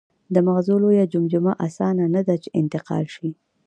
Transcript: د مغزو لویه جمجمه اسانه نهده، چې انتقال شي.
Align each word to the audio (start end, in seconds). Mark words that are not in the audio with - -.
د 0.33 0.35
مغزو 0.45 0.75
لویه 0.83 1.05
جمجمه 1.13 1.53
اسانه 1.67 2.03
نهده، 2.13 2.35
چې 2.43 2.49
انتقال 2.59 3.05
شي. 3.15 3.29